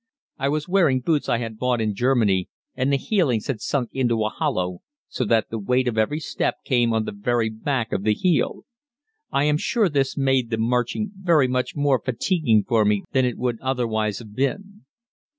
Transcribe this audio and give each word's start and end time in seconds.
I 0.39 0.49
was 0.49 0.67
wearing 0.67 1.01
boots 1.01 1.29
I 1.29 1.37
had 1.37 1.59
bought 1.59 1.79
in 1.79 1.93
Germany 1.93 2.49
and 2.73 2.91
the 2.91 2.97
heelings 2.97 3.45
had 3.45 3.61
sunk 3.61 3.91
into 3.93 4.23
a 4.23 4.29
hollow, 4.29 4.79
so 5.07 5.23
that 5.25 5.51
the 5.51 5.59
weight 5.59 5.87
of 5.87 5.95
every 5.95 6.19
step 6.19 6.55
came 6.65 6.91
on 6.91 7.05
the 7.05 7.11
very 7.11 7.51
back 7.51 7.91
of 7.93 8.01
the 8.01 8.15
heel. 8.15 8.63
I 9.31 9.43
am 9.43 9.57
sure 9.57 9.89
this 9.89 10.17
made 10.17 10.49
the 10.49 10.57
marching 10.57 11.11
very 11.21 11.47
much 11.47 11.75
more 11.75 12.01
fatiguing 12.03 12.63
for 12.67 12.83
me 12.83 13.03
than 13.11 13.25
it 13.25 13.37
would 13.37 13.61
otherwise 13.61 14.17
have 14.17 14.33
been. 14.35 14.85